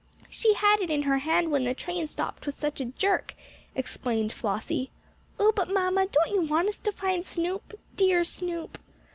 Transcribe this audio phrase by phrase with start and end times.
[0.31, 3.35] "She had it in her hand when the train, stopped with such a jerk,"
[3.75, 4.89] explained Flossie.
[5.39, 8.79] "Oh, but mamma, don't you want us to find Snoop dear Snoop?"